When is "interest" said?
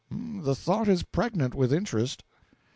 1.71-2.23